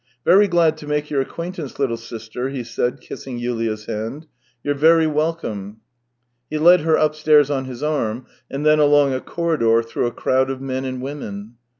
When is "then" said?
8.65-8.79